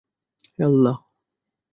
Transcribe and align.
হে, 0.49 0.61
আল্লাহ! 0.65 0.95